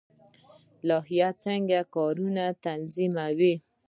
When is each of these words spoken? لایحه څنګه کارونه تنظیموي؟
لایحه 0.87 1.29
څنګه 1.43 1.79
کارونه 1.95 2.43
تنظیموي؟ 2.63 3.55